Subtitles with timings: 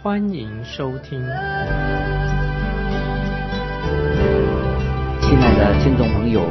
[0.00, 1.18] 欢迎收听。
[5.20, 6.48] 亲爱的听众朋友，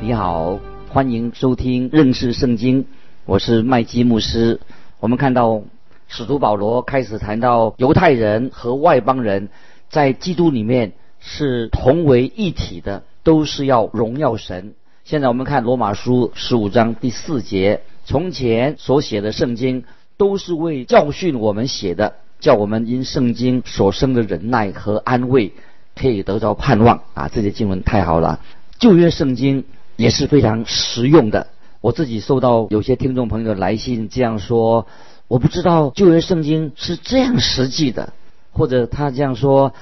[0.00, 2.86] 你好，欢迎收听认识圣经，
[3.24, 4.60] 我是麦基牧师。
[5.00, 5.62] 我们看到
[6.06, 9.48] 使徒保罗开始谈到犹太人和外邦人
[9.88, 14.72] 在基督里面是同为一体的，都是要荣耀神。
[15.02, 19.82] 现在我们看罗马书十五章第四节，从前所写的圣经
[20.16, 25.54] 都是为教训我们写的，叫我们因圣经所生的忍耐和安慰
[25.96, 27.30] 可以得着盼望啊！
[27.32, 28.38] 这些经文太好了，
[28.78, 29.64] 旧约圣经
[29.96, 31.46] 也是非常实用的。
[31.80, 34.86] 我自己收到有些听众朋友的来信，这样说：
[35.26, 38.12] 我不知道旧约圣经是这样实际的，
[38.52, 39.72] 或者他这样说：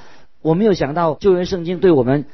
[0.41, 2.27] 我没有想到旧约圣经对我们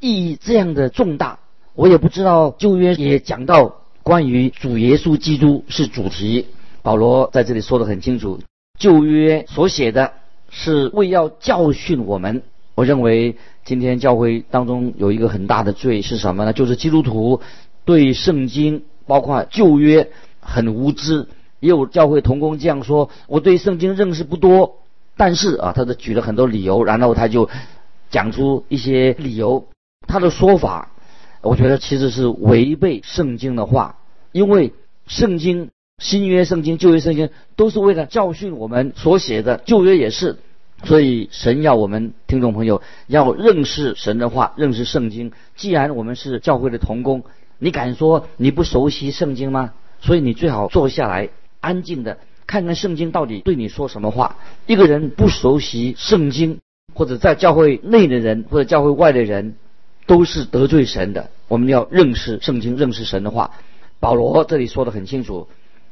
[0.00, 1.38] 意义这样的重大。
[1.76, 6.46] 我也不知道旧约也讲到关于主耶稣基督是主题。
[6.82, 8.40] 保罗在这里说的很清楚，
[8.78, 10.12] 旧约所写的
[10.50, 12.42] 是为要教训我们。
[12.74, 16.52] 我认为今天教会当中有一个很大的罪是什么呢？
[16.52, 17.40] 就是基督徒
[17.84, 18.84] 对圣经。
[19.08, 21.28] 包括旧约很无知，
[21.60, 24.80] 也有教会同工这样说：我对圣经认识不多，
[25.16, 27.48] 但是啊，他的举了很多理由，然后他就
[28.10, 29.66] 讲出一些理由。
[30.06, 30.90] 他的说法，
[31.40, 33.96] 我觉得其实是违背圣经的话，
[34.32, 34.74] 因为
[35.06, 40.38] 圣经新约圣经、旧约圣经都是为了教训我们所写的，旧约也是。
[40.84, 45.32] 所以神要我们听众朋友要认识神的话，认识圣经。
[45.56, 47.24] 既然我们是教会的同工。
[47.60, 49.72] 你敢说你不熟悉圣经吗？
[49.98, 51.30] 所以你最好坐下来，
[51.60, 54.36] 安静的看看圣经到底对你说什么话。
[54.68, 56.60] 一个人不熟悉圣经，
[56.94, 59.56] 或者在教会内的人，或者教会外的人，
[60.06, 61.30] 都是得罪神的。
[61.48, 63.50] 我们要认识圣经，认识神的话。
[63.98, 65.48] 保罗这里说的很清楚，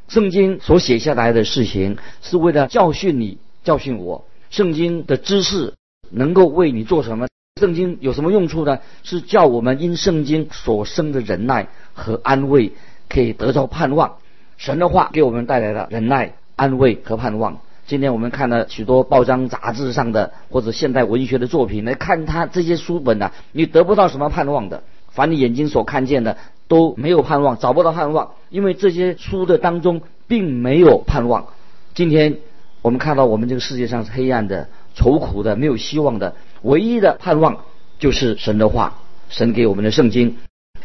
[0.09, 4.25] 圣经所写下来的事情是为了教训你、教训我。
[4.51, 5.75] 圣经的知识
[6.11, 7.27] 能够为你做什么？
[7.61, 8.79] 圣经有什么用处呢？
[9.03, 12.73] 是叫我们因圣经所生的忍耐和安慰，
[13.09, 14.17] 可以得到盼望。
[14.57, 17.59] 神的话给我们带来了忍耐、安慰和盼望。
[17.87, 24.83] 今天我们看了许多报章杂志上的或者现代文学的作品，来看他这些书本呢，你得不到什么盼望的。
[25.17, 26.37] 凡你眼睛所看见的
[26.69, 31.47] 都没有盼望，找不到盼望，因为这些书的当中并没有盼望。
[31.95, 32.37] 今天
[32.83, 36.37] 我们看到我们这个世界上是黑暗的、愁苦的、没有希望的。
[36.61, 37.65] 唯一的盼望
[37.99, 38.99] 就是神的话，
[39.31, 40.37] 神给我们的圣经。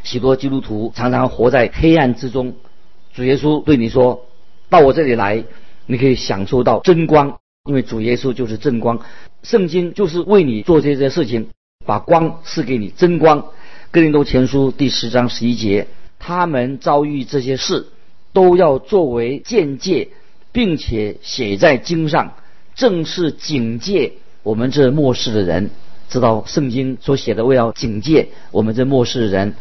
[0.01, 2.53] 许多基督徒常常活在黑暗之中。
[3.13, 4.27] 主耶稣对你说
[4.71, 5.43] ：“到我这里来，
[5.87, 9.01] 你可以享受到真光，因为主耶稣就是真光。
[9.43, 11.49] 圣经就是为你做这些事情，
[11.85, 13.47] 把光赐给你，真光。”
[13.93, 15.87] 哥林多前书第十章十一节，
[16.17, 17.87] 他们遭遇这些事，
[18.31, 20.07] 都要作为见戒，
[20.53, 22.35] 并且写在经上，
[22.73, 24.13] 正是警戒。
[24.43, 25.71] 我们这末世的人
[26.07, 29.55] 知道圣经所写的，为了警戒我们这末世的人。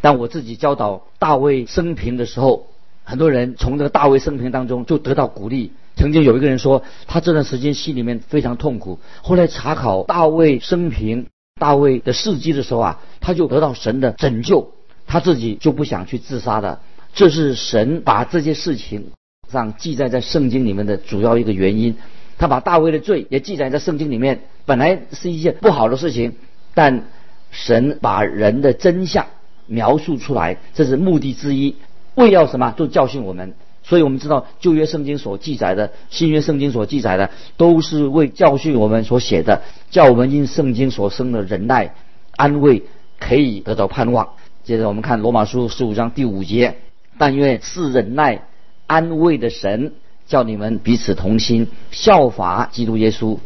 [0.00, 2.66] 当我自己教导大卫生平的时候，
[3.04, 5.70] 很多人从这个大卫生平当中就得到鼓励。
[5.94, 8.98] 曾经有一个人说，他这段时间心里面非常痛苦。
[9.22, 14.72] 后来查考大卫生平、大卫的事迹的时候啊，他就得到神的拯救，
[15.06, 16.80] 他自己就不想去自杀的。
[17.14, 19.12] 这是神把这些事情
[19.50, 21.96] 上记载在圣经里面的主要一个原因。
[22.36, 26.34] 他把大卫的罪也记载在圣经里面，本来是一件不好的事情，
[26.74, 27.04] 但
[27.50, 29.24] 神把人的真相
[29.66, 31.76] 描述出来，这是目的之一，
[32.16, 32.74] 为要什么？
[32.76, 33.54] 就教训我们。
[33.86, 41.94] 所以我们知道旧约圣经所记载的，新约圣经所记载的，都是为教训我们所写的，叫我们因圣经所生的忍耐、
[42.36, 42.82] 安慰，
[43.18, 44.30] 可以得到盼望。
[44.64, 46.76] 接着我们看罗马书十五章第五节：
[47.16, 48.42] 但愿是忍耐、
[48.86, 49.92] 安慰的神。
[50.28, 53.38] 叫你们彼此同心，效法基督耶稣。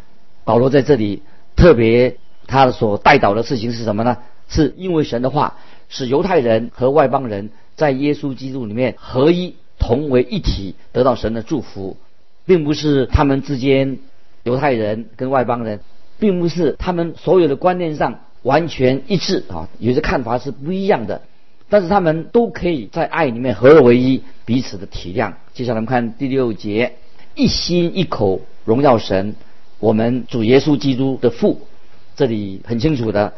[0.45, 1.23] 保罗在这里
[1.55, 2.17] 特别
[2.47, 4.17] 他所带导的事情是什么呢？
[4.49, 5.59] 是因为神的话
[5.91, 11.97] 使犹太人和外邦人在耶稣基督里面合一，同为一体，得到神的祝福，
[12.47, 13.99] 并不是他们之间
[14.45, 15.81] 犹太人跟外邦人，
[16.21, 21.23] 并不是他们所有的观念上完全一致啊，有些看法是不一样的。
[21.73, 25.35] 但是他们都可以在爱里面合而为一，彼此的体谅。
[25.55, 26.95] 接下来我们看第六节，
[27.37, 29.37] 一心一口荣耀神，
[29.79, 31.61] 我们主耶稣基督的父，
[32.17, 33.33] 这里很清楚的，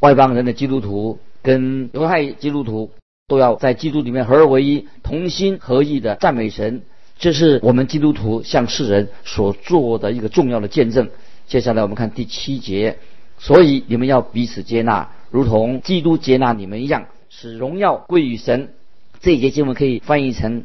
[0.00, 2.90] 外邦人的基督徒跟犹太基督徒
[3.28, 6.82] 都要在基督里面合而为一，同心合意的赞美神。
[7.18, 11.10] 这是我们基督徒向世人所做的一个重要的见证。
[11.46, 12.98] 接下来我们看第七节，
[13.38, 18.70] 所以你们要彼此接纳，如同基督接纳你们一样，使荣耀归于神。
[19.20, 20.64] 这一节经文可以翻译成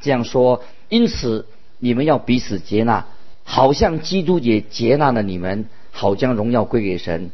[0.00, 1.46] 这样说：因此
[1.78, 3.06] 你们要彼此接纳，
[3.42, 7.30] 好像基督也接纳了你们，好将荣耀归给神。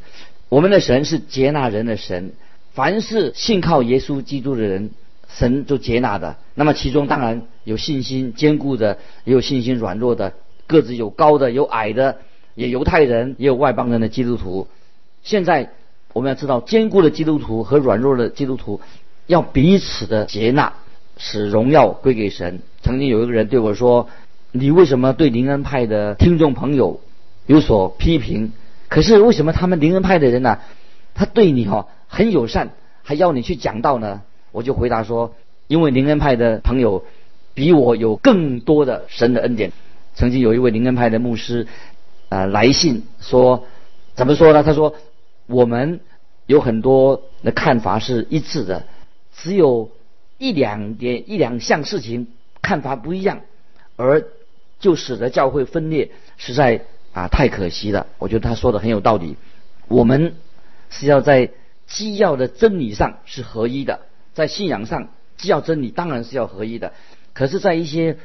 [0.48, 2.32] 我们的神是接纳人的神，
[2.80, 4.90] 凡是信靠耶稣基督的人。
[5.32, 10.32] 神就接纳的，那么其中当然有信心坚固的，也有信心软弱的，
[10.66, 12.16] 个子有高的，有矮的，
[12.56, 14.66] 也犹太人，也有外邦人的基督徒。
[15.22, 15.70] 现在
[16.12, 18.80] 我们要知道，坚固的基督徒和软弱的基督徒
[19.28, 20.72] 要彼此的接纳，
[21.16, 22.60] 使荣耀归给神。
[22.82, 24.08] 曾经有一个人对我说
[24.50, 27.00] ：“你为什么对灵恩派的听众朋友
[27.46, 28.52] 有所批评？
[28.88, 30.58] 可是为什么他们灵恩派的人呢，
[31.14, 32.70] 他对你哈很友善，
[33.02, 34.22] 还要你去讲道呢？”
[34.52, 35.32] 我就回答说，
[35.68, 37.04] 因为灵恩派的朋友
[37.54, 39.70] 比我有更多的神的恩典。
[40.16, 41.68] 曾经有一位灵恩派的牧师，
[42.30, 43.64] 呃，来信说，
[44.16, 44.64] 怎么说呢？
[44.64, 44.96] 他说，
[45.46, 46.00] 我们
[46.46, 48.84] 有很多的看法是一致的，
[49.36, 49.92] 只有
[50.36, 52.26] 一两点、一两项事情
[52.60, 53.40] 看法不一样，
[53.94, 54.26] 而
[54.80, 58.08] 就使得教会分裂，实在啊太可惜了。
[58.18, 59.36] 我觉得他说的很有道理。
[59.86, 60.34] 我们
[60.90, 61.50] 是要在
[61.90, 64.00] 基要的真理上是合一的。
[64.32, 66.94] 在信仰上，既要真理，当然是要合一的。
[67.34, 68.16] 可是，在一些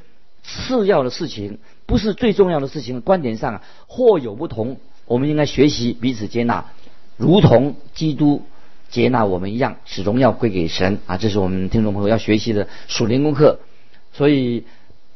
[0.43, 4.77] 次要的事情，不是最重要的事情，观点上或有不同。
[5.05, 6.65] 我们应该学习彼此接纳，
[7.17, 8.43] 如同基督
[8.89, 11.17] 接纳我们一样，始终要归给神啊！
[11.17, 13.59] 这是我们听众朋友要学习的属灵功课。
[14.13, 14.63] 所以，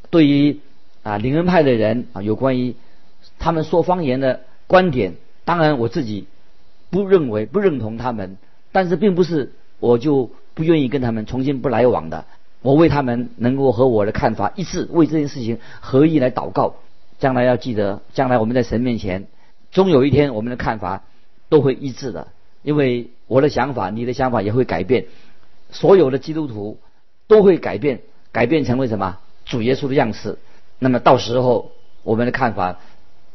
[0.09, 0.59] 对于
[1.03, 2.75] 啊灵恩派的人啊，有关于
[3.37, 6.25] 他们说方言的观点，当然我自己
[6.89, 8.37] 不认为、不认同他们，
[8.71, 10.29] 但是并不是我就。
[10.55, 12.25] 不愿意跟他们重新不来往的，
[12.61, 16.75] 我为他们能够和我的看法一致，为这件事情合一来祷告。
[17.17, 19.27] 将来要记得，将来我们在神面前，
[19.71, 21.03] 终有一天我们的看法
[21.47, 22.27] 都会一致的，
[22.61, 25.05] 因为我的想法，你的想法也会改变，
[25.71, 26.77] 所有的基督徒
[27.27, 28.01] 都会改变，
[28.33, 29.17] 改变成为什么？
[29.45, 30.39] 主耶稣的样式。
[30.77, 31.71] 那么到时候
[32.03, 32.79] 我们的看法，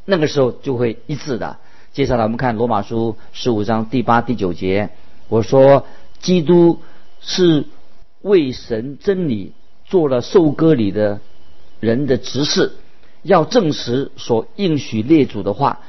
[0.04, 1.56] 那个时候就会一致的。
[1.94, 4.90] 接下来我们看罗马书十五章第八、第九节，
[5.28, 5.86] 我说
[6.20, 6.80] 基督。
[7.26, 7.64] 是
[8.20, 9.52] 为神真理
[9.86, 11.20] 做了受割礼的
[11.80, 12.72] 人的执事，
[13.22, 15.80] 要证实所应许列祖的话，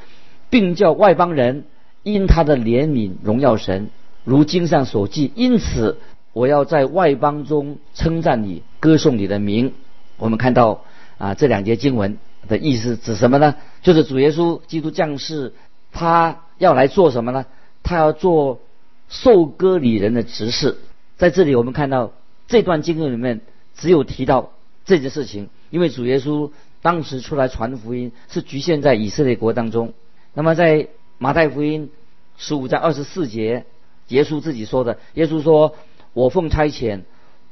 [0.48, 1.64] 并叫外邦人
[2.02, 3.90] 因他的怜悯荣耀神，
[4.24, 5.30] 如经上所记。
[5.34, 5.98] 因此，
[6.32, 9.74] 我要在外邦中称赞你，歌颂你的名。
[10.16, 10.84] 我们看到
[11.18, 12.16] 啊，这两节经文
[12.48, 13.56] 的意思指什么呢？
[13.82, 15.52] 就是主耶稣基督降世，
[15.98, 17.46] 他要来做什么呢？
[17.82, 18.60] 他要做
[19.08, 20.76] 受割礼人的执事。
[21.16, 22.12] 在这里，我们看到
[22.48, 23.40] 这段经文里面
[23.74, 24.52] 只有提到
[24.84, 26.50] 这件事情，因为主耶稣
[26.82, 29.94] 当时出来传福音是局限在以色列国当中。
[30.34, 31.90] 那么在马太福音
[32.36, 33.64] 十五章二十四节，
[34.08, 35.76] 耶稣自己说的，耶稣说
[36.12, 37.04] ：“我奉差遣，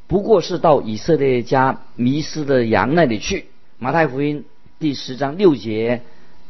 [0.07, 3.47] 不过是到以色列家迷失的羊那里去。”
[3.81, 4.45] 马太福音
[4.79, 6.03] 第十章六节，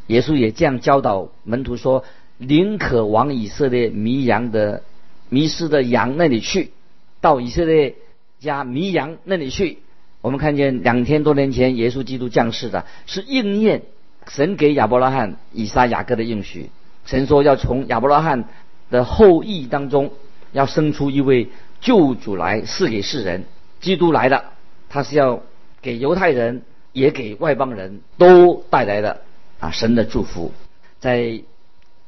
[0.08, 2.04] 耶稣也这样教导门徒说
[2.38, 4.82] ：“宁可往以色列迷羊的
[5.28, 6.73] 迷失的羊那里去。”
[7.20, 7.94] 到以色列
[8.38, 9.78] 家迷羊那里去，
[10.20, 13.82] 我们看见两千多年前耶稣基督降世的，是应验
[14.28, 16.68] 神给亚伯拉罕、以撒、雅各的应许。
[17.06, 18.44] 神说要从亚伯拉罕
[18.90, 20.12] 的后裔当中，
[20.52, 21.49] 要生出一位
[21.80, 23.44] 救主来，赐给世人。
[23.80, 24.52] 基督来了，
[24.90, 25.42] 他是要
[25.80, 29.23] 给犹太人，也给外邦人都带来了
[29.58, 30.52] 啊神的祝福。
[31.00, 31.42] 在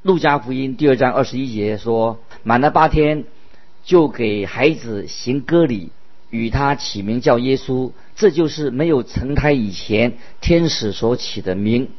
[0.03, 3.25] 路加福音第二章二十一节说，满了八天。
[3.85, 5.91] 就给孩子行割礼，
[6.31, 11.91] 与他起名叫耶稣，这就是没有成胎以前天使所起的名。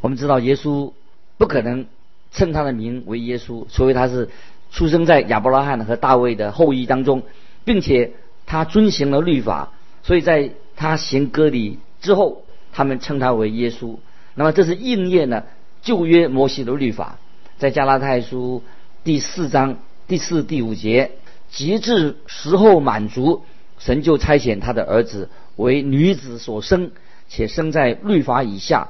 [0.00, 0.92] 我们知道耶稣
[1.38, 1.86] 不可能
[2.30, 4.30] 称他的名为耶稣，除非他是
[4.70, 7.24] 出生在亚伯拉罕和大卫的后裔当中，
[7.64, 8.12] 并且
[8.46, 9.72] 他遵行了律法，
[10.04, 13.96] 所以在他行割礼之后，他们称他为耶稣。
[14.34, 15.46] 那么这是应验了
[15.82, 17.18] 旧约摩西的律法，
[17.58, 18.62] 在加拉太书
[19.04, 21.12] 第四章第四、第五节。
[21.50, 23.44] 极至时候满足，
[23.78, 26.92] 神就差遣他的儿子为女子所生，
[27.28, 28.88] 且生在律法以下，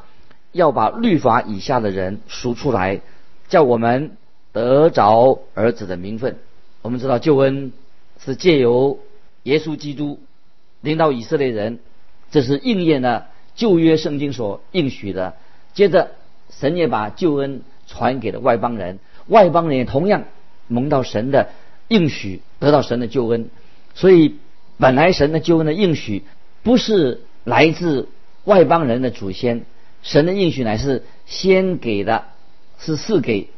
[0.52, 3.00] 要把律法以下的人赎出来，
[3.48, 4.16] 叫我们
[4.52, 6.38] 得着儿子的名分。
[6.82, 7.72] 我们知道救恩
[8.24, 9.00] 是借由
[9.42, 10.20] 耶稣基督
[10.80, 11.80] 领导以色列人，
[12.30, 15.34] 这是应验了旧约圣经所应许的。
[15.74, 16.10] 接着，
[16.50, 20.24] 神也把救恩传给了外邦人，外邦人也同样
[20.68, 21.48] 蒙到神的
[21.88, 23.48] 应许，得到神的救恩。
[23.94, 24.36] 所以
[24.78, 26.24] 本来神的救恩的应许
[26.62, 28.08] 不是来自
[28.44, 29.64] 外邦人的祖先，
[30.02, 32.24] 神的应许乃是先给的，
[32.78, 33.48] 是赐给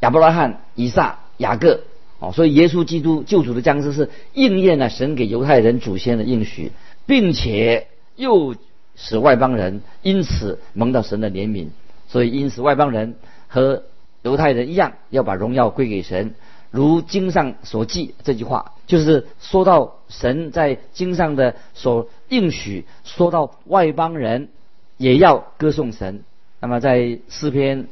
[0.00, 1.80] 亚伯拉罕、以撒、雅各。
[2.18, 6.70] 哦，所以耶稣基督救主的降世是应验了神给犹太人祖先的应许，
[7.04, 8.54] 并且又
[9.02, 11.70] 使外邦人因此蒙到神的怜悯。
[12.06, 13.16] 所以因此外邦人
[13.48, 13.82] 和
[14.22, 16.36] 犹太人一样，要把荣耀归给神。
[16.70, 24.48] 如经上所记这句话，就是说到神在经上的所应许，说到外邦人
[24.96, 26.22] 也要歌颂神。
[26.60, 27.88] 那么在诗篇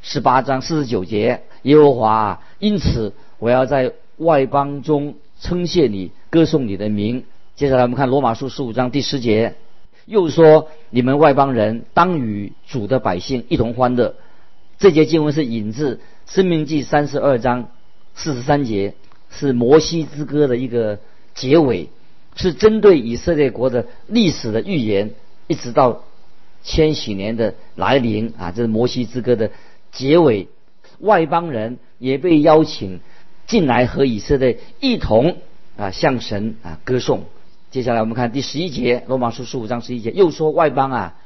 [0.00, 3.12] 十八章四十九节，耶和华因此。
[3.42, 7.24] 我要在外邦中称谢你，歌颂你的名。
[7.56, 9.56] 接下来我们看罗马书十五章第十节，
[10.06, 14.14] 又说你们外邦人当与主的百姓一同欢乐。
[14.78, 17.70] 这节经文是引自生命记三十二章
[18.14, 18.94] 四十三节，
[19.30, 20.98] 是摩西之歌的一个
[21.34, 21.88] 结尾，
[22.34, 25.10] 是针对以色列国的历史的预言，
[25.46, 26.04] 一直到
[26.62, 29.50] 千禧年的来临啊，这是摩西之歌的
[29.90, 30.48] 结尾。
[30.98, 33.00] 外邦人也被邀请。
[33.44, 35.36] 进来和以色列一同
[35.76, 37.24] 啊向神啊歌颂。
[37.72, 41.16] 接下来我们看第十一节，罗马书十五章十一节，又说外邦啊，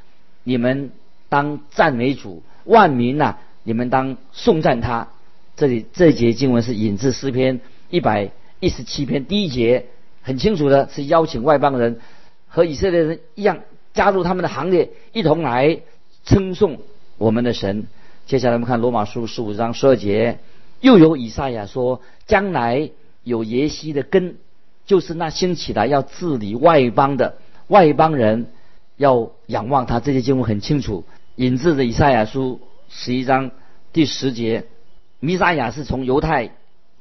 [0.45, 0.93] 你们
[1.29, 5.09] 当赞美主；万民呐，你们当颂赞他。
[5.57, 7.61] 这里这一节经文是引自诗篇
[7.91, 9.87] 一百一十七篇第一节，
[10.23, 11.99] 很清楚的是邀请外邦人
[12.47, 13.63] 和以色列人一样
[13.93, 15.81] 加入他们的行列，一同来
[16.25, 16.79] 称颂
[17.19, 17.89] 我们的神。
[18.27, 20.39] 接下来我们看罗马书十五章十二节。
[20.81, 22.91] 又有以赛亚说，将来
[23.25, 24.37] 有耶西的根，
[24.87, 28.47] 就是那兴起来要治理外邦的外邦人，
[28.97, 30.01] 要仰望他。
[30.01, 33.51] 这些经文很清楚，引自的以赛亚书十一章
[33.93, 34.65] 第十节。
[35.21, 36.53] 弥撒亚是从犹太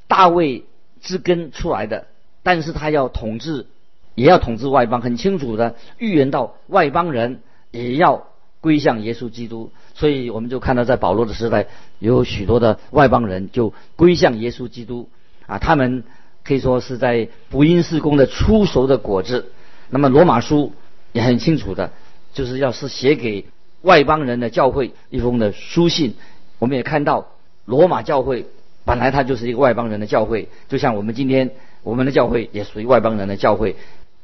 [0.08, 0.66] 大卫
[1.02, 2.08] 之根出来的，
[2.44, 3.68] 但是他要统治，
[4.16, 7.40] 也要统治外邦，很清楚的预言到外邦人
[7.72, 8.28] 也要。
[8.62, 11.68] 归向耶稣基督，所以我们就看到，在保罗的时代，
[12.00, 15.08] 有许多的外邦人就归向耶稣基督
[15.46, 16.04] 啊，他们
[16.46, 19.52] 可以说是在福音事工的出熟的果子。
[19.90, 20.74] 那么罗马书
[21.12, 21.92] 也很清楚的，
[22.34, 23.46] 就是要是写给
[23.82, 26.16] 外邦人的教会一封的书信。
[26.60, 27.28] 我们也看到，
[27.66, 28.46] 罗马教会
[28.86, 31.52] 本来它就是一个外邦人的教会，就像我们今天
[31.84, 33.76] 我们的教会也属于外邦人的教会，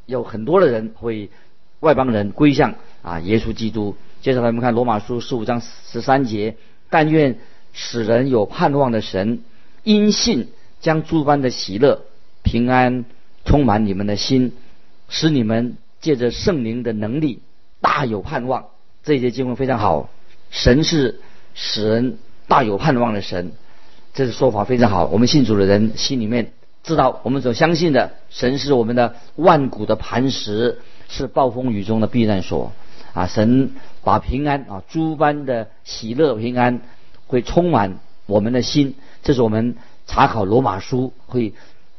[0.06, 1.30] 有很多的人会
[1.80, 3.96] 外邦人归向啊耶稣基督。
[4.22, 6.56] 接下来我们看罗马书十五章十三节，
[6.90, 7.40] 但愿
[7.74, 9.44] 使人有盼望的神，
[9.84, 10.50] 因信
[10.80, 12.04] 将诸般的喜乐、
[12.43, 13.05] 平安
[13.45, 14.53] 充满你们的心，
[15.10, 17.41] 使你们借着圣灵的能力
[17.81, 18.65] 大有盼望。
[19.03, 20.10] 这一节经文非常好，
[20.50, 21.19] 神是
[21.53, 22.17] 使人
[22.48, 23.51] 大有盼望的神，
[24.13, 25.05] 这个说法非常好。
[25.05, 30.79] 我们信主的人心里面知道，我们所相信的神是我们的万古的磐石，
[31.10, 32.71] 是暴风雨中的避难所。
[33.13, 33.71] 啊，神
[34.03, 36.81] 把平安啊，诸般的喜乐平安
[37.27, 39.75] 会充满我们的心，这是我们
[40.07, 41.53] 查考罗马书会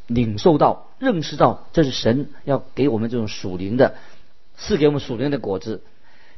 [0.06, 3.94] 领受到、认识到，这是神要给我们这种属灵的，
[4.56, 5.82] 赐给我们属灵的果子。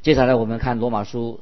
[0.02, 1.40] 接下来我们看罗马书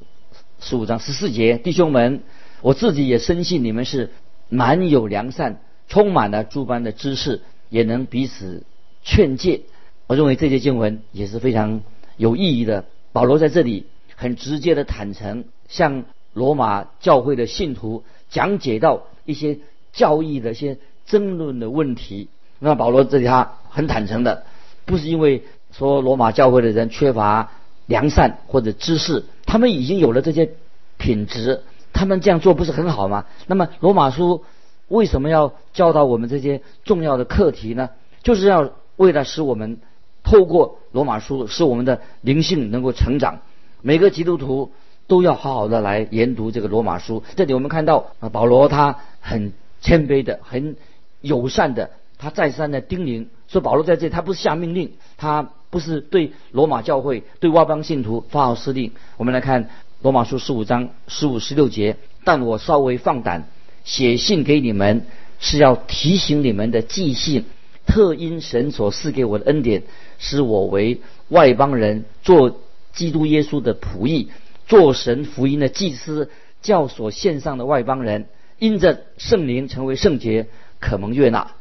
[0.59, 2.23] 十五章十四节，弟兄们，
[2.61, 4.11] 我自己也深信你们是
[4.49, 8.63] 满有良善，充满了诸般的知识，也能彼此
[9.03, 9.61] 劝诫。
[10.07, 11.81] 我认为这些经文也是非常
[12.17, 12.85] 有意义的。
[13.11, 19.59] 保罗在这里很直接的坦诚，向罗马教会的信徒讲解到一些
[19.93, 22.27] 教义的一些争论的问题。
[22.59, 24.43] 那保罗这里他很坦诚的，
[24.83, 27.51] 不是因为说罗马教会的人缺乏
[27.85, 30.49] 良善或者知识，他们已经有了这些
[30.97, 31.61] 品质，
[31.93, 33.25] 他们这样做不是很好吗？
[33.47, 34.43] 那么罗马书
[34.89, 37.91] 为什么要教导我们这些重要的课题呢？
[38.21, 39.77] 就是要为了使我们。
[40.25, 43.39] 透过罗马书，使我们的灵性能够成长。
[43.81, 44.71] 每个基督徒
[45.05, 47.23] 都要好好的来研读这个罗马书。
[47.35, 49.51] 这里我们看到啊，保罗他很
[49.83, 50.75] 谦卑的、很
[51.21, 58.93] 友善的，他再三的叮咛说：保罗在这，他不是下命令，他不是对罗马教会、对外邦信徒发号施令。
[59.17, 59.69] 我们来看
[60.01, 61.97] 罗马书十五章十五、十六节。
[62.25, 63.49] 但我稍微放胆
[63.83, 65.05] 写信给你们，
[65.41, 67.43] 是要提醒你们的记性。
[67.85, 69.83] 特因神所赐给我的恩典，
[70.17, 72.61] 使我为外邦人做
[72.93, 74.29] 基督耶稣的仆役，
[74.67, 76.29] 做神福音的祭司，
[76.61, 78.27] 教所献上的外邦人，
[78.59, 80.47] 因着圣灵成为圣洁，
[80.79, 81.51] 可蒙悦纳。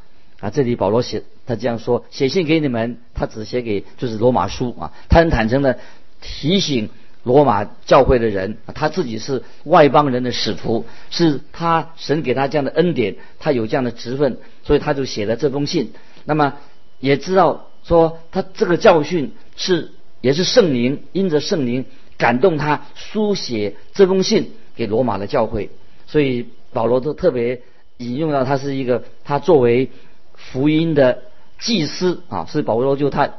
[0.41, 5.79] 啊，这里保罗写他这样说，写信给你们，他只写给就是罗马书啊，他很坦诚的
[6.21, 6.91] 提醒
[7.23, 15.93] 罗马教会的人，他自己是外邦人的使徒，是他神给他这样的恩典，他有这样的职分，所以他就写了这封信。
[16.25, 16.55] 那么
[16.99, 21.85] 也知道说他这个教训是也是圣灵因着圣灵
[22.17, 25.71] 感动他书写这封信给罗马的教会，
[26.09, 27.62] 所以保罗都特别
[27.99, 29.91] 引用到他是一个他作为
[30.35, 31.23] 福音的
[31.59, 33.31] 祭司啊，所以保罗就他。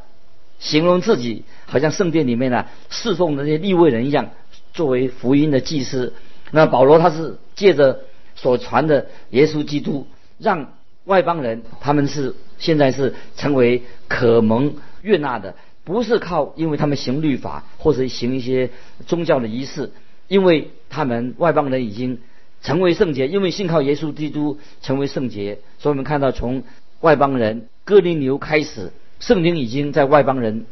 [0.59, 4.29] 形容自己好像圣殿里面呢侍奉的那些立位人一样，
[4.73, 6.13] 作为福音的祭司。
[6.51, 7.99] 那保罗他是借着
[8.35, 10.71] 所传的耶稣基督，让
[11.03, 18.69] 外邦人他们是现在是成为可蒙悦纳的，不是靠因为他们行律法或者行一些
[19.05, 19.91] 宗教的仪式，
[20.29, 22.19] 因为他们外邦人已经
[22.63, 25.59] 成为圣洁，因为信靠耶稣基督成为圣洁。
[25.77, 26.63] 所以我们看到从
[27.01, 28.91] 外邦人哥林流开始。
[29.19, 30.65] 圣灵已经在外邦人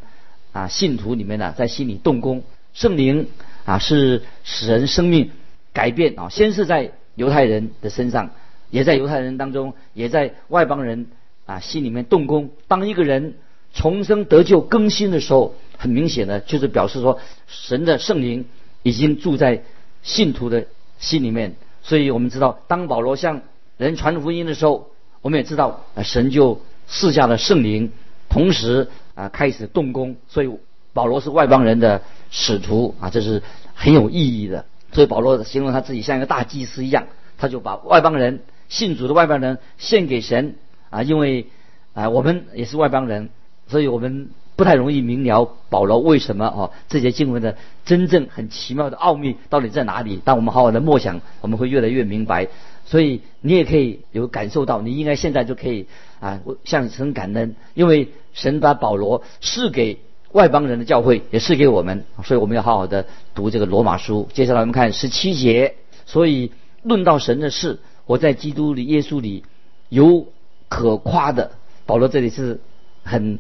[0.52, 2.44] 啊信徒里面呢，在心里动工。
[2.74, 3.28] 圣灵
[3.64, 5.32] 啊是使人生命
[5.72, 8.32] 改变啊，先是在犹太人的身上，
[8.70, 11.08] 也在犹太人当中，也在外邦人
[11.46, 12.50] 啊心里面动工。
[12.68, 13.36] 当一个人
[13.74, 18.48] 重生得救更新的时候，很明显的就是表示说，神的圣灵
[18.84, 19.64] 已经住在
[20.04, 20.68] 信徒的
[21.00, 21.56] 心里面。
[21.84, 23.42] 所以我们知道，当保罗向
[23.78, 24.90] 人传福音的时候，
[25.22, 27.92] 我们也知道，神就赐下了圣灵。
[28.30, 30.50] 同时啊，开始动工，所以
[30.94, 33.44] 保罗是外邦人的使徒啊，这是
[33.76, 34.64] 很有意义的。
[34.94, 37.08] 所以保罗形容他自己像一个大祭司一样，
[37.38, 40.56] 他就把外邦人信主的外邦人献给神
[40.90, 41.48] 啊，因为
[41.94, 43.30] 啊我们也是外邦人，
[43.68, 44.30] 所以我们
[44.62, 50.22] 不太容易明了保罗为什么哦这些经文的真正很奇妙的奥秘到底在哪里。
[50.24, 52.48] 当我们好好的默想，我们会越来越明白。
[52.86, 55.88] 所以你也可以有感受到，你应该现在就可以
[56.20, 59.98] 啊向神感恩，因为神把保罗赐给
[60.32, 64.30] 外邦人的教会，也是给我们，所以我们要好好的读这个罗马书。
[64.32, 65.74] 接下来我们看十七节，
[66.06, 66.52] 所以
[66.84, 69.44] 论到神的事，我在基督里耶稣里
[69.90, 70.28] 有
[70.70, 71.50] 可夸的。
[71.88, 72.60] 保罗这里是
[73.02, 73.40] 很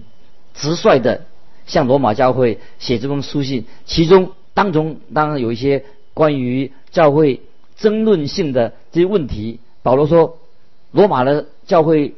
[0.53, 1.21] 直率的
[1.65, 7.41] 向罗马教会写这封书信，其中当中当然有一些关于教会。
[7.77, 10.37] 争论性的这些问题，保罗说，
[10.91, 12.13] 罗马的教会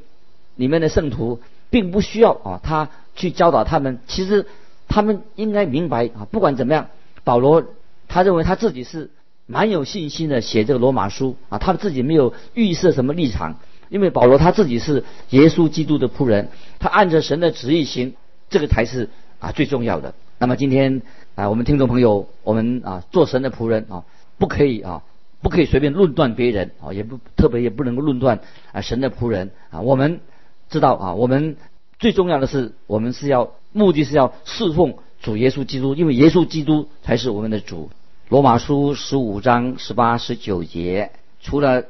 [0.58, 4.00] 里面的圣徒并不需要啊，他去教导他们。
[4.06, 4.46] 其实
[4.90, 6.90] 他们应该明白啊，不管怎么样，
[7.24, 7.64] 保罗
[8.10, 9.10] 他认为他自己是
[9.46, 18.16] 蛮有信心的写这个罗马书啊，他自己没有预设什么立场，因为保罗他自己是耶稣基督的仆人，他按着神的旨意行，
[18.50, 20.14] 这个才是啊最重要的。
[20.40, 21.02] 那么今天
[21.36, 24.04] 啊，我们听众朋友，我们啊做神的仆人啊，
[24.38, 25.04] 不可以啊。
[25.42, 28.40] 不可以随便论断别人啊，也不特别也不能够论断
[28.72, 29.82] 啊神的仆人啊。
[29.82, 30.22] 我们
[30.70, 31.58] 知道啊，我们
[32.00, 37.92] 最重要的是，我们是要目的是要侍奉主耶稣基督，因为耶稣基督才是我们的主。
[38.30, 41.84] 罗马书十五章十八十九节，除了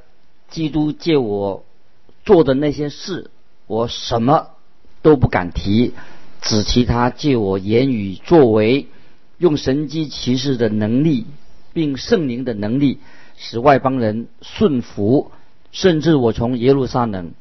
[0.49, 1.63] 基督借我
[2.25, 3.29] 做的那些事，
[3.67, 4.47] 我什么
[5.03, 5.93] 都不敢提，
[6.43, 8.87] 只其他借我言语作为，
[9.37, 11.25] 用神机骑士的能力，
[11.73, 12.99] 并圣灵的能力。
[13.35, 15.31] 使外邦人顺服，
[15.71, 17.31] 甚至我从耶路撒冷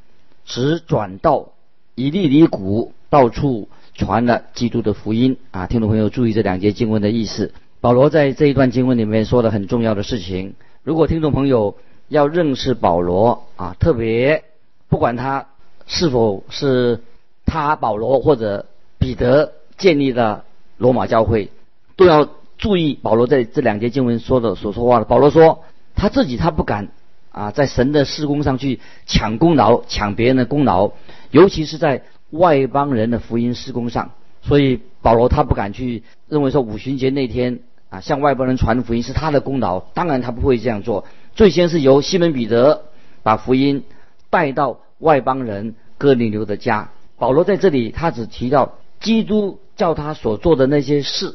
[0.45, 1.51] 直转到
[1.95, 5.67] 以利里谷，到处传了基督的福音啊！
[5.67, 7.53] 听众朋友注意这两节经文的意思。
[7.81, 10.55] 保罗在这一段经文里面说了很重要的事情。
[10.83, 11.77] 如果听众朋友
[12.09, 14.45] 要认识保罗啊，特别
[14.89, 15.47] 不管他
[15.87, 17.01] 是否是
[17.45, 18.67] 他保罗或者
[19.03, 20.45] 彼得建立的
[20.79, 21.51] 罗马教会，
[21.97, 25.05] 都要注意保罗在这两节经文说的所说话的。
[25.05, 25.65] 保罗说。
[25.95, 26.89] 他自己他不敢
[27.33, 30.93] 啊，在神的施工上去抢功劳、抢别人的功劳，
[31.31, 34.13] 尤其是在外邦人的福音施工上。
[34.41, 37.61] 所以保罗他不敢去认为说五旬节那天
[37.91, 41.05] 啊向外邦人传福音是他的功劳，当然他不会这样做。
[41.35, 42.85] 最先是由西门彼得
[43.23, 43.85] 把福音
[44.31, 46.89] 带到外邦人哥尼流的家。
[47.19, 51.35] 保罗在这里他只提到基督叫他所做的那些事，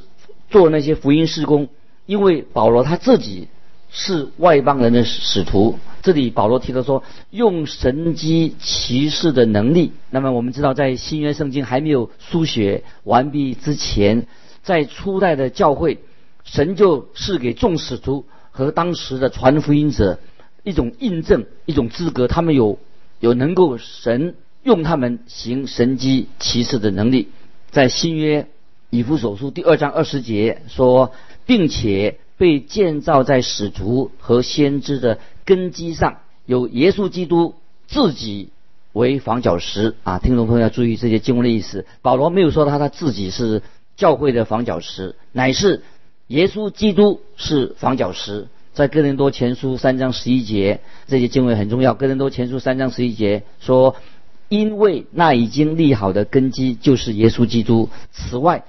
[0.49, 1.67] 做那些福音施工，
[2.05, 3.47] 因为保罗他自己。
[3.89, 5.79] 是外邦人的使徒。
[6.01, 9.93] 这里保罗提到说，用神机骑士的能力。
[10.09, 14.27] 那么我们知道，在新约圣经还没有书写完毕之前，
[14.61, 15.99] 在初代的教会，
[16.43, 20.19] 神就是给众使徒和当时的传福音者
[20.63, 22.77] 一种印证、一种资格，他们有
[23.21, 27.29] 有能够神用他们行神机骑士的能力。
[27.71, 28.47] 在新约
[28.89, 31.11] 以弗所书第二章二十节说，
[31.45, 32.19] 并且。
[32.39, 37.55] 被建造在使徒和先知的根基上，有耶稣基督
[37.87, 38.49] 自己
[38.93, 40.19] 为房角石啊！
[40.19, 41.87] 听众朋友要注意这些经文的意思。
[42.03, 43.63] 保罗没有说他他自己是
[43.95, 45.81] 教会的房角石，乃是
[46.27, 48.49] 耶稣基督是房角石。
[48.71, 51.95] 在哥林多前书三章十一节，这些经文很重要。
[51.95, 53.95] 哥林多前书三章十一节说
[54.49, 58.63] ：“因为那已经立好的根基就是耶稣基督，此外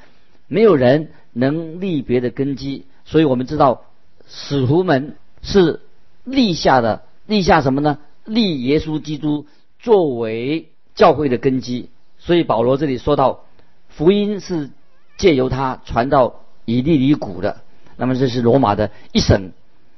[0.47, 3.83] 没有人能立别的根基。”所以我们知道
[4.29, 5.81] 使徒们是
[6.25, 7.99] 立下的，立下什么呢？
[8.25, 9.47] 立耶稣基督
[9.79, 11.89] 作为教会的根基。
[12.19, 13.45] 所以保罗这里说到，
[13.89, 14.71] 福音是
[15.17, 17.63] 借由他传到以利里谷的。
[17.97, 19.53] 那么这是罗马的一省。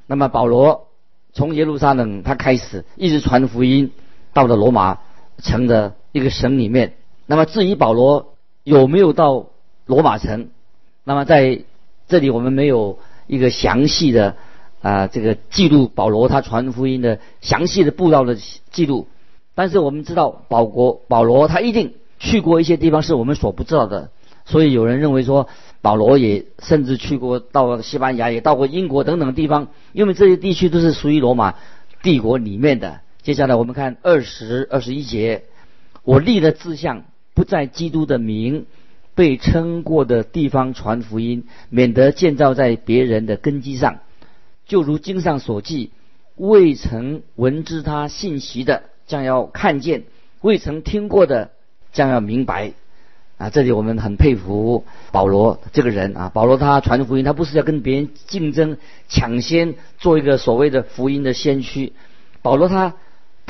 [0.07, 0.89] 那么保罗
[1.33, 3.91] 从耶路撒冷他开始一直传福音，
[4.33, 4.99] 到了罗马
[5.41, 6.95] 城的一个省里面。
[7.27, 9.47] 那么至于保罗有没有到
[9.87, 10.49] 罗马城，
[11.05, 11.63] 那么在
[12.09, 14.37] 这里我们没有一个详细的
[14.83, 18.37] 啊这个记录保罗他传福音的详细的布道的
[18.71, 19.09] 记录。
[19.55, 24.11] 但是我们知道保国保罗他一定去过一些地方是我们所不知道的，
[24.45, 25.49] 所以有人认为说。
[25.83, 31.55] 保罗也甚至去过到西班牙，也到过英国等等地方，因为这些地区都是属于罗马
[32.03, 33.01] 帝国里面的。
[33.23, 35.45] 接下来我们看二十二十一节，
[36.05, 37.05] 我立的志向
[37.35, 38.65] 不在基督的名
[39.15, 43.99] 被称过的地方传福音，免得建造在别人的根基上。
[44.67, 45.91] 就如经上所记，
[46.37, 50.03] 未曾闻知他信息的，将要看见；
[50.41, 51.51] 未曾听过的，
[51.93, 52.73] 将要明白。
[53.37, 56.31] 啊，这里我们很佩服保罗这个人啊。
[56.33, 58.79] 保罗他传福音，他不是要跟别人竞争、
[59.09, 61.93] 抢先做一个所谓的福音的先驱。
[62.43, 62.95] 保罗他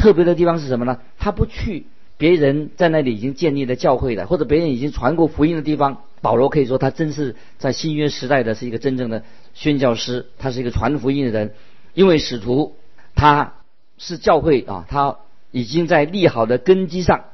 [0.00, 0.98] 特别的地方是什么呢？
[1.18, 1.84] 他不去
[2.16, 6.02] 别人在那里已经建立了教会的，或者别人已经传过福音的地方。
[6.22, 11.52] 保罗可以说他真是在新约时代的是一个真正的宣教师，他是一个传福音的人。
[11.92, 12.76] 因为使徒
[13.14, 13.54] 他
[13.98, 15.18] 是教会啊，他
[15.50, 17.24] 已经在立好的根基上，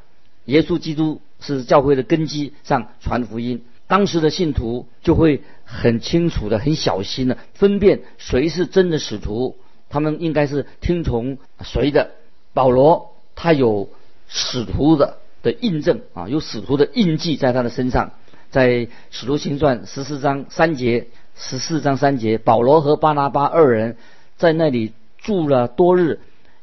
[0.47, 1.21] 耶稣基督。
[1.39, 9.59] 是教会的根基上传福音，当时的信徒就会很清楚的、很小心的分辨谁是真的使徒，
[9.91, 12.13] 他们应该是听从谁的。
[12.57, 13.91] 保罗他有
[14.29, 18.13] 使徒的的印证啊，有使徒的印记在他的身上。
[18.49, 23.99] 在使徒行传十四章三节，十四章三节，保罗和巴拿巴二人
[24.39, 26.21] 在那里住了多日，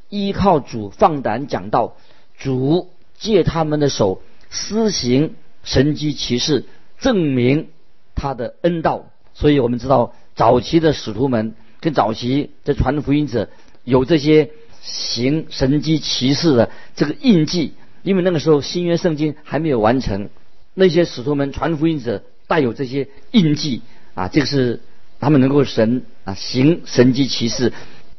[0.10, 1.96] 依靠主放胆讲道，
[2.40, 4.24] 主借他们的手。
[4.50, 6.66] 施行神迹奇事，
[6.98, 7.70] 证明
[8.16, 9.06] 他的恩道。
[9.36, 13.50] 所以我们知道，早期的使徒们跟早期的传福音者
[13.84, 14.50] 有这些
[14.84, 17.74] 行神迹奇事的这个印记。
[18.04, 20.30] 因为那个时候新约圣经还没有完成，
[20.74, 23.82] 那些使徒们传福音者带有这些印记
[24.14, 24.82] 啊，这个是
[25.22, 27.72] 他们能够神啊行神迹奇事。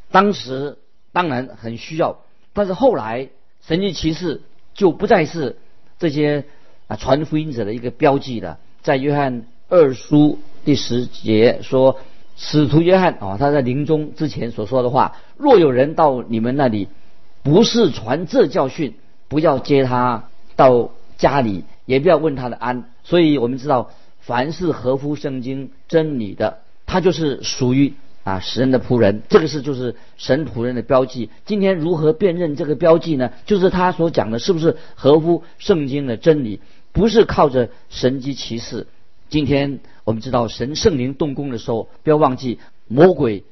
[0.09, 0.79] 当时
[1.11, 2.19] 当然很需要，
[2.53, 3.29] 但是后来
[3.67, 4.41] 神迹奇事
[4.73, 5.57] 就不再是。
[5.99, 6.45] 这些
[6.87, 11.99] 啊传福音者的一个标记了，在约翰二书第十节说，
[12.35, 16.87] 使徒约翰啊他在临终之前所说的话：若有人到你们那里，
[17.43, 18.95] 不是传这教训，
[19.27, 22.89] 不要接他到家里，也不要问他的安。
[23.03, 27.93] 所以我们知道，凡是合乎圣经真理的，他就是属于。
[28.25, 31.29] 啊，神的仆人，这个是就是神仆人的标记。
[31.45, 33.29] 今天如何辨认这个标记呢？
[33.45, 36.59] 就是他所讲的是不是合乎圣经的真理？
[36.91, 38.87] 不是靠着神机骑士。
[39.29, 43.43] 今天我们知道神圣灵动工的时候，不要忘记魔鬼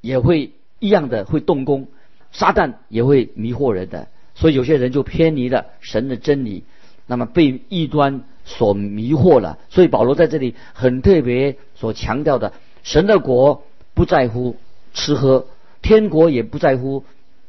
[0.00, 1.88] 也会一样的会动工，
[2.32, 4.08] 撒旦也会迷惑人的。
[4.34, 6.64] 所以有些人就偏离了神的真理，
[7.06, 9.58] 那么被异端所迷惑了。
[9.70, 13.64] 所以保罗在这里很特别所强调的，神的国。
[13.94, 14.56] 不在乎
[14.94, 15.46] 吃喝，
[15.82, 17.04] 天国也不在乎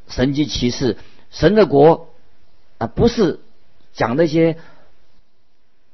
[0.09, 0.97] 神迹奇事。
[1.31, 2.09] 神的国
[2.79, 3.39] 啊，不是
[3.93, 4.57] 讲那些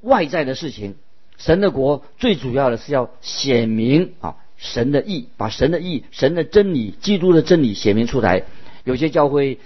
[0.02, 0.96] 外在的事情。
[1.40, 8.44] 神的国最主要的是要显明啊神的意，把神的意、神的真理、基督的真理显明出来。
[8.84, 9.58] 有些教会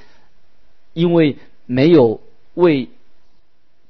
[0.93, 2.21] 因为没有
[2.53, 2.89] 为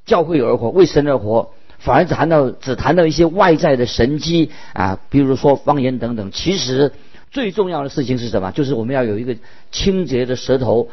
[0.06, 1.52] 教会而活，为神而活。
[1.78, 6.32] 反而谈到只谈到一些外在的神机啊，比如说方言等等。
[6.32, 6.94] 其实
[7.30, 8.52] 最重要的事情是什么？
[8.52, 9.36] 就是我们要有一个
[9.72, 10.90] 清洁的舌头。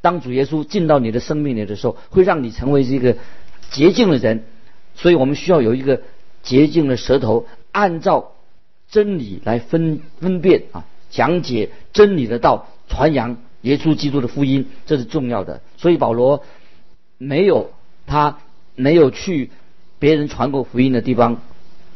[0.00, 3.16] 当主耶稣进到你的生命里的时候，会让你成为一个
[3.70, 4.42] 洁净的人。
[5.00, 6.02] 所以我们需要有一个
[6.42, 8.32] 洁净的舌头，按照
[8.88, 15.60] 真理来分分辨啊，讲解真理的道，传扬耶稣基督的福音，这是重要的。
[15.76, 16.44] 所以保罗
[17.18, 17.70] 没有
[18.06, 18.38] 他
[18.74, 19.50] 没有去。
[20.00, 21.42] 别人传过福音的地方，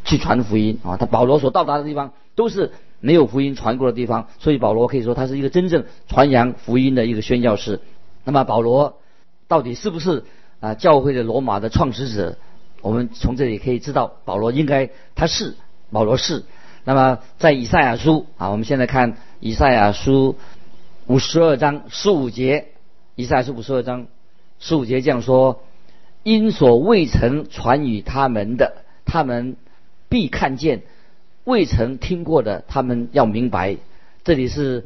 [0.05, 0.99] 去传福音啊！
[0.99, 7.81] 他保罗所到达的地方都是没有福音传过的地方，所以保罗可以说他是一个真正传扬福音的一个宣教士。
[8.25, 8.99] 那么保罗
[9.49, 10.25] 到底是不是
[10.61, 12.37] 啊教会的罗马的创始者？
[12.85, 15.57] 我们从这里可以知道，保罗应该他是
[15.91, 16.45] 保罗是。
[16.85, 20.37] 那么在以赛亚书啊，我们现在看以赛亚书
[21.07, 22.67] 五十二章十五节，
[23.15, 24.07] 以赛亚书五十二章
[24.59, 25.63] 十五节这样说：
[26.25, 29.57] 因所未曾传与他们的，他们
[30.11, 30.81] 必看见；
[31.45, 33.79] 未曾听过的，他们要明白。
[34.25, 34.85] 这里是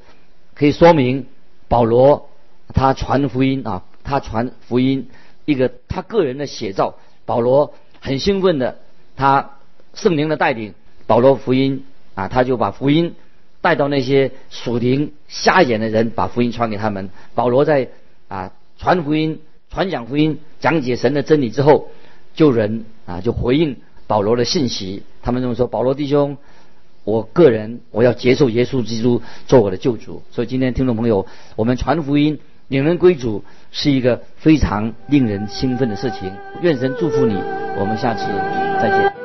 [0.54, 1.26] 可以说明
[1.66, 2.30] 保罗
[2.68, 5.10] 他传福音啊，他传福音
[5.46, 6.94] 一个他个人的写照。
[7.26, 8.78] 保罗很兴奋的，
[9.16, 9.52] 他
[9.94, 10.74] 圣灵的带领。
[11.06, 11.84] 保罗福音
[12.14, 13.14] 啊，他就把福音
[13.62, 17.08] 带到那些属灵瞎眼的人，把福音传给他们。
[17.34, 17.88] 保罗在
[18.28, 21.88] 啊传福音、传讲福音、讲解神的真理之后，
[22.34, 25.02] 就人啊就回应保罗的信息。
[25.22, 26.36] 他们这么说：“保罗弟兄，
[27.04, 36.32] 我个人我要接受耶稣基督做我的救主。”所以今天听众朋友，我们传福音、领人归主是一个非常令人兴奋的事情。
[36.60, 37.34] 愿神祝福你，
[37.78, 38.26] 我们下次
[38.80, 39.17] 再见。